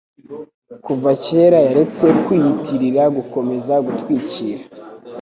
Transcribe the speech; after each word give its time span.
Kuva 0.85 1.11
kera 1.23 1.57
yaretse 1.67 2.05
kwiyitirira 2.23 3.03
gukomeza 3.15 3.73
gutwikira. 3.85 4.63